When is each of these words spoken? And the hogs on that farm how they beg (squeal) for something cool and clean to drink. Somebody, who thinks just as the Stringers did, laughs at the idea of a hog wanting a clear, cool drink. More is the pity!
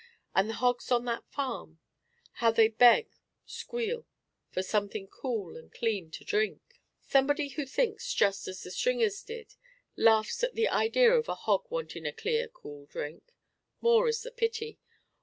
And 0.33 0.49
the 0.49 0.55
hogs 0.55 0.91
on 0.91 1.05
that 1.05 1.29
farm 1.29 1.79
how 2.41 2.49
they 2.49 2.69
beg 2.69 3.11
(squeal) 3.45 4.07
for 4.49 4.63
something 4.63 5.05
cool 5.07 5.55
and 5.55 5.71
clean 5.71 6.09
to 6.09 6.23
drink. 6.23 6.81
Somebody, 7.03 7.49
who 7.49 7.67
thinks 7.67 8.11
just 8.11 8.47
as 8.47 8.63
the 8.63 8.71
Stringers 8.71 9.21
did, 9.21 9.53
laughs 9.95 10.43
at 10.43 10.55
the 10.55 10.67
idea 10.69 11.13
of 11.13 11.29
a 11.29 11.35
hog 11.35 11.67
wanting 11.69 12.07
a 12.07 12.13
clear, 12.13 12.47
cool 12.47 12.87
drink. 12.87 13.31
More 13.79 14.07
is 14.09 14.23
the 14.23 14.31
pity! 14.31 14.79